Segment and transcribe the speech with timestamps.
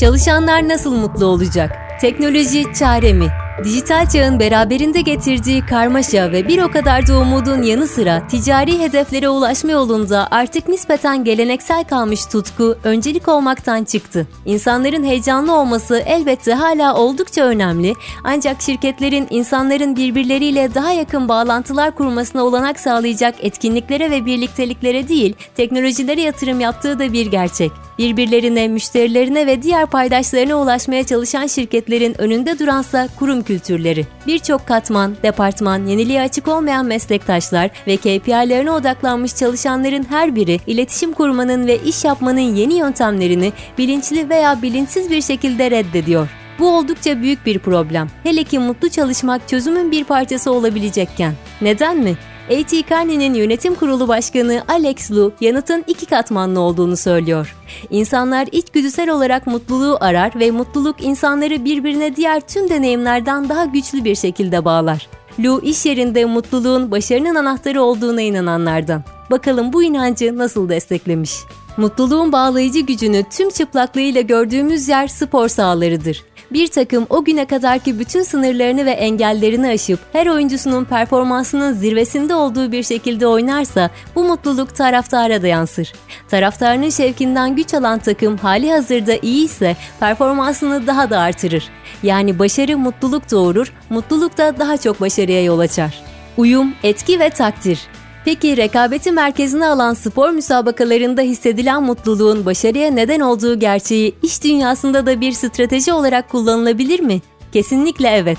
[0.00, 1.76] Çalışanlar nasıl mutlu olacak?
[2.00, 3.28] Teknoloji çare mi?
[3.64, 9.28] Dijital çağın beraberinde getirdiği karmaşa ve bir o kadar da umudun yanı sıra ticari hedeflere
[9.28, 14.26] ulaşma yolunda artık nispeten geleneksel kalmış tutku öncelik olmaktan çıktı.
[14.46, 17.94] İnsanların heyecanlı olması elbette hala oldukça önemli
[18.24, 26.20] ancak şirketlerin insanların birbirleriyle daha yakın bağlantılar kurmasına olanak sağlayacak etkinliklere ve birlikteliklere değil teknolojilere
[26.20, 27.83] yatırım yaptığı da bir gerçek.
[27.98, 34.06] Birbirlerine, müşterilerine ve diğer paydaşlarına ulaşmaya çalışan şirketlerin önünde duransa kurum kültürleri.
[34.26, 41.66] Birçok katman, departman, yeniliğe açık olmayan meslektaşlar ve KPI'lerine odaklanmış çalışanların her biri iletişim kurmanın
[41.66, 46.28] ve iş yapmanın yeni yöntemlerini bilinçli veya bilinçsiz bir şekilde reddediyor.
[46.58, 48.08] Bu oldukça büyük bir problem.
[48.22, 51.34] Hele ki mutlu çalışmak çözümün bir parçası olabilecekken.
[51.60, 52.16] Neden mi?
[52.50, 52.82] A.T.
[52.82, 57.56] Kearney'nin yönetim kurulu başkanı Alex Lu yanıtın iki katmanlı olduğunu söylüyor.
[57.90, 64.14] İnsanlar içgüdüsel olarak mutluluğu arar ve mutluluk insanları birbirine diğer tüm deneyimlerden daha güçlü bir
[64.14, 65.08] şekilde bağlar.
[65.38, 69.04] Lu iş yerinde mutluluğun başarının anahtarı olduğuna inananlardan.
[69.30, 71.34] Bakalım bu inancı nasıl desteklemiş?
[71.76, 76.24] Mutluluğun bağlayıcı gücünü tüm çıplaklığıyla gördüğümüz yer spor sahalarıdır.
[76.54, 82.72] Bir takım o güne kadarki bütün sınırlarını ve engellerini aşıp her oyuncusunun performansının zirvesinde olduğu
[82.72, 85.92] bir şekilde oynarsa bu mutluluk taraftara da yansır.
[86.28, 91.64] Taraftarının şevkinden güç alan takım hali hazırda iyi ise performansını daha da artırır.
[92.02, 96.02] Yani başarı mutluluk doğurur, mutluluk da daha çok başarıya yol açar.
[96.36, 97.80] Uyum, etki ve takdir
[98.24, 105.20] Peki rekabeti merkezine alan spor müsabakalarında hissedilen mutluluğun başarıya neden olduğu gerçeği iş dünyasında da
[105.20, 107.20] bir strateji olarak kullanılabilir mi?
[107.52, 108.38] Kesinlikle evet.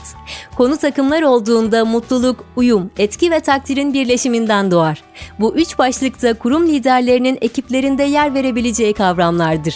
[0.58, 5.04] Konu takımlar olduğunda mutluluk, uyum, etki ve takdirin birleşiminden doğar.
[5.40, 9.76] Bu üç başlıkta kurum liderlerinin ekiplerinde yer verebileceği kavramlardır.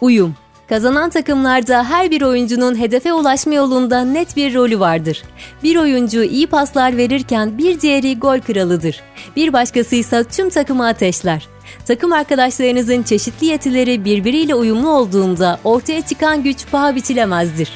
[0.00, 0.34] Uyum
[0.68, 5.22] Kazanan takımlarda her bir oyuncunun hedefe ulaşma yolunda net bir rolü vardır.
[5.62, 9.00] Bir oyuncu iyi paslar verirken bir diğeri gol kralıdır.
[9.36, 11.48] Bir başkası ise tüm takımı ateşler.
[11.86, 17.72] Takım arkadaşlarınızın çeşitli yetileri birbiriyle uyumlu olduğunda ortaya çıkan güç paha biçilemezdir.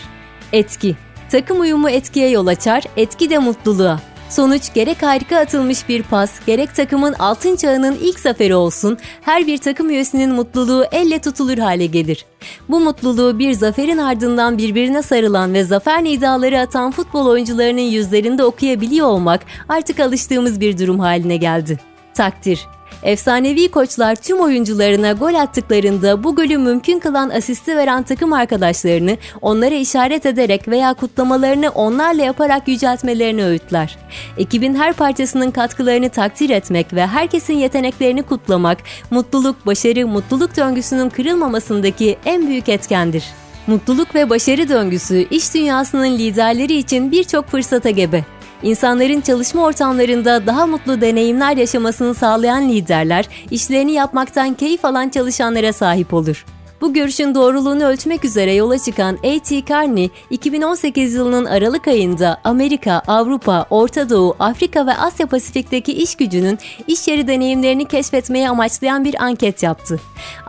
[0.53, 0.97] Etki
[1.31, 4.01] Takım uyumu etkiye yol açar, etki de mutluluğa.
[4.31, 9.59] Sonuç gerek harika atılmış bir pas, gerek takımın altın çağının ilk zaferi olsun, her bir
[9.59, 12.27] takım üyesinin mutluluğu elle tutulur hale gelir.
[12.69, 19.07] Bu mutluluğu bir zaferin ardından birbirine sarılan ve zafer nidaları atan futbol oyuncularının yüzlerinde okuyabiliyor
[19.07, 21.79] olmak artık alıştığımız bir durum haline geldi.
[22.15, 22.67] Takdir
[23.03, 29.75] Efsanevi koçlar tüm oyuncularına gol attıklarında bu golü mümkün kılan asisti veren takım arkadaşlarını onlara
[29.75, 33.99] işaret ederek veya kutlamalarını onlarla yaparak yüceltmelerini öğütler.
[34.39, 38.79] Ekibin her parçasının katkılarını takdir etmek ve herkesin yeteneklerini kutlamak,
[39.11, 43.25] mutluluk, başarı, mutluluk döngüsünün kırılmamasındaki en büyük etkendir.
[43.67, 48.25] Mutluluk ve başarı döngüsü iş dünyasının liderleri için birçok fırsata gebe.
[48.63, 56.15] İnsanların çalışma ortamlarında daha mutlu deneyimler yaşamasını sağlayan liderler, işlerini yapmaktan keyif alan çalışanlara sahip
[56.15, 56.45] olur.
[56.81, 59.61] Bu görüşün doğruluğunu ölçmek üzere yola çıkan A.T.
[59.61, 66.59] Kearney, 2018 yılının Aralık ayında Amerika, Avrupa, Orta Doğu, Afrika ve Asya Pasifik'teki iş gücünün
[66.87, 70.01] iş yeri deneyimlerini keşfetmeye amaçlayan bir anket yaptı.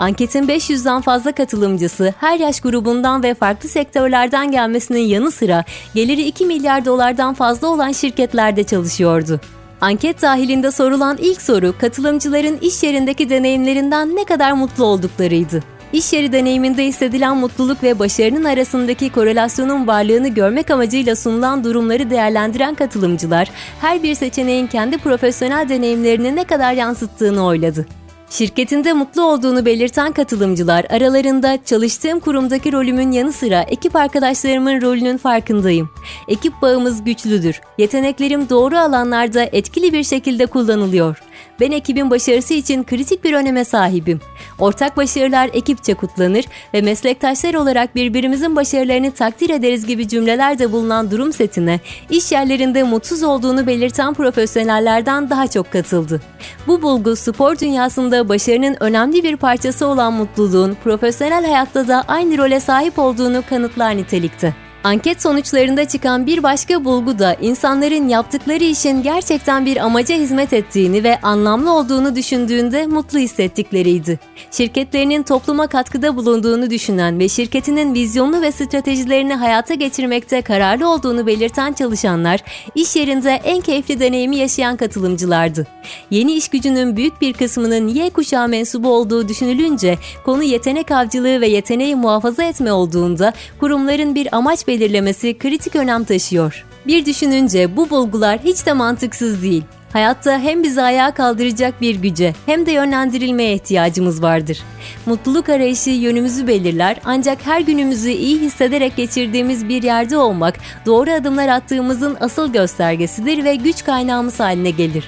[0.01, 5.63] Anketin 500'den fazla katılımcısı her yaş grubundan ve farklı sektörlerden gelmesinin yanı sıra
[5.95, 9.39] geliri 2 milyar dolardan fazla olan şirketlerde çalışıyordu.
[9.81, 15.63] Anket dahilinde sorulan ilk soru katılımcıların iş yerindeki deneyimlerinden ne kadar mutlu olduklarıydı.
[15.93, 22.75] İş yeri deneyiminde hissedilen mutluluk ve başarının arasındaki korelasyonun varlığını görmek amacıyla sunulan durumları değerlendiren
[22.75, 23.51] katılımcılar,
[23.81, 27.85] her bir seçeneğin kendi profesyonel deneyimlerini ne kadar yansıttığını oyladı.
[28.31, 35.89] Şirketinde mutlu olduğunu belirten katılımcılar aralarında çalıştığım kurumdaki rolümün yanı sıra ekip arkadaşlarımın rolünün farkındayım.
[36.27, 37.61] Ekip bağımız güçlüdür.
[37.77, 41.21] Yeteneklerim doğru alanlarda etkili bir şekilde kullanılıyor.
[41.61, 44.19] Ben ekibin başarısı için kritik bir öneme sahibim.
[44.59, 51.33] Ortak başarılar ekipçe kutlanır ve meslektaşlar olarak birbirimizin başarılarını takdir ederiz gibi cümlelerde bulunan durum
[51.33, 56.21] setine iş yerlerinde mutsuz olduğunu belirten profesyonellerden daha çok katıldı.
[56.67, 62.59] Bu bulgu spor dünyasında başarının önemli bir parçası olan mutluluğun profesyonel hayatta da aynı role
[62.59, 64.70] sahip olduğunu kanıtlar nitelikte.
[64.83, 71.03] Anket sonuçlarında çıkan bir başka bulgu da insanların yaptıkları işin gerçekten bir amaca hizmet ettiğini
[71.03, 74.19] ve anlamlı olduğunu düşündüğünde mutlu hissettikleriydi.
[74.51, 81.73] Şirketlerinin topluma katkıda bulunduğunu düşünen ve şirketinin vizyonlu ve stratejilerini hayata geçirmekte kararlı olduğunu belirten
[81.73, 82.39] çalışanlar,
[82.75, 85.67] iş yerinde en keyifli deneyimi yaşayan katılımcılardı.
[86.11, 91.47] Yeni iş gücünün büyük bir kısmının Y kuşağı mensubu olduğu düşünülünce konu yetenek avcılığı ve
[91.47, 96.65] yeteneği muhafaza etme olduğunda kurumların bir amaç belirlemesi kritik önem taşıyor.
[96.87, 99.63] Bir düşününce bu bulgular hiç de mantıksız değil.
[99.93, 104.63] Hayatta hem bizi ayağa kaldıracak bir güce hem de yönlendirilmeye ihtiyacımız vardır.
[105.05, 110.55] Mutluluk arayışı yönümüzü belirler ancak her günümüzü iyi hissederek geçirdiğimiz bir yerde olmak
[110.85, 115.07] doğru adımlar attığımızın asıl göstergesidir ve güç kaynağımız haline gelir.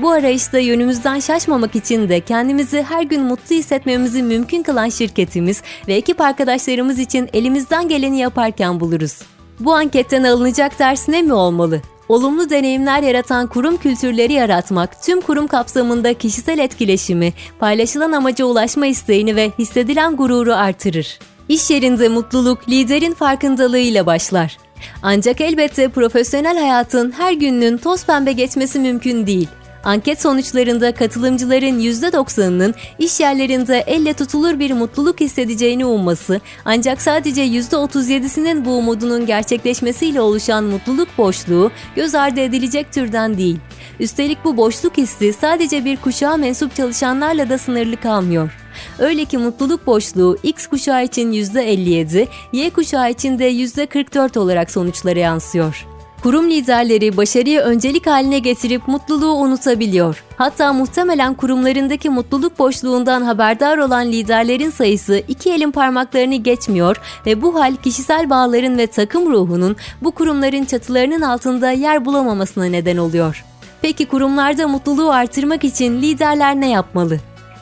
[0.00, 5.94] Bu arayışta yönümüzden şaşmamak için de kendimizi her gün mutlu hissetmemizi mümkün kılan şirketimiz ve
[5.94, 9.18] ekip arkadaşlarımız için elimizden geleni yaparken buluruz.
[9.60, 11.80] Bu anketten alınacak ders ne mi olmalı?
[12.08, 19.36] Olumlu deneyimler yaratan kurum kültürleri yaratmak, tüm kurum kapsamında kişisel etkileşimi, paylaşılan amaca ulaşma isteğini
[19.36, 21.18] ve hissedilen gururu artırır.
[21.48, 24.58] İş yerinde mutluluk liderin farkındalığıyla başlar.
[25.02, 29.48] Ancak elbette profesyonel hayatın her gününün toz pembe geçmesi mümkün değil.
[29.86, 38.64] Anket sonuçlarında katılımcıların %90'ının iş yerlerinde elle tutulur bir mutluluk hissedeceğini umması ancak sadece %37'sinin
[38.64, 43.58] bu umudunun gerçekleşmesiyle oluşan mutluluk boşluğu göz ardı edilecek türden değil.
[44.00, 48.58] Üstelik bu boşluk hissi sadece bir kuşağa mensup çalışanlarla da sınırlı kalmıyor.
[48.98, 55.18] Öyle ki mutluluk boşluğu X kuşağı için %57, Y kuşağı için de %44 olarak sonuçlara
[55.18, 55.95] yansıyor.
[56.26, 60.24] Kurum liderleri başarıyı öncelik haline getirip mutluluğu unutabiliyor.
[60.36, 66.96] Hatta muhtemelen kurumlarındaki mutluluk boşluğundan haberdar olan liderlerin sayısı iki elin parmaklarını geçmiyor
[67.26, 72.96] ve bu hal kişisel bağların ve takım ruhunun bu kurumların çatılarının altında yer bulamamasına neden
[72.96, 73.44] oluyor.
[73.82, 77.18] Peki kurumlarda mutluluğu artırmak için liderler ne yapmalı?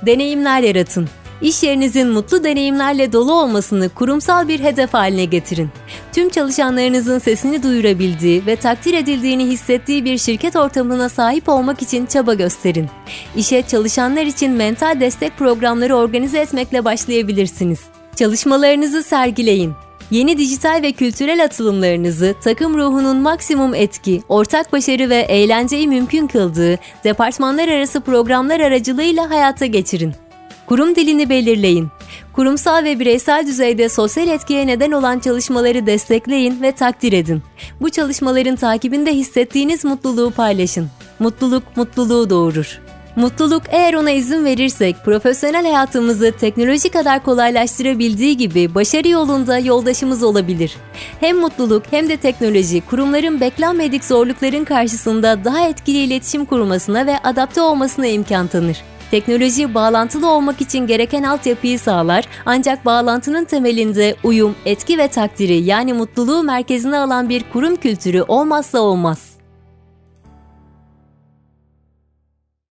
[0.07, 1.09] Deneyimler yaratın.
[1.41, 5.69] İş yerinizin mutlu deneyimlerle dolu olmasını kurumsal bir hedef haline getirin.
[6.13, 12.35] Tüm çalışanlarınızın sesini duyurabildiği ve takdir edildiğini hissettiği bir şirket ortamına sahip olmak için çaba
[12.35, 12.89] gösterin.
[13.37, 17.81] İşe çalışanlar için mental destek programları organize etmekle başlayabilirsiniz.
[18.17, 19.73] Çalışmalarınızı sergileyin.
[20.11, 26.79] Yeni dijital ve kültürel atılımlarınızı takım ruhunun maksimum etki, ortak başarı ve eğlenceyi mümkün kıldığı
[27.05, 30.15] departmanlar arası programlar aracılığıyla hayata geçirin.
[30.67, 31.89] Kurum dilini belirleyin.
[32.33, 37.43] Kurumsal ve bireysel düzeyde sosyal etkiye neden olan çalışmaları destekleyin ve takdir edin.
[37.81, 40.89] Bu çalışmaların takibinde hissettiğiniz mutluluğu paylaşın.
[41.19, 42.81] Mutluluk mutluluğu doğurur.
[43.17, 50.77] Mutluluk eğer ona izin verirsek profesyonel hayatımızı teknoloji kadar kolaylaştırabildiği gibi başarı yolunda yoldaşımız olabilir.
[51.21, 57.61] Hem mutluluk hem de teknoloji kurumların beklenmedik zorlukların karşısında daha etkili iletişim kurmasına ve adapte
[57.61, 58.77] olmasına imkan tanır.
[59.11, 65.93] Teknoloji bağlantılı olmak için gereken altyapıyı sağlar ancak bağlantının temelinde uyum, etki ve takdiri yani
[65.93, 69.34] mutluluğu merkezine alan bir kurum kültürü olmazsa olmaz.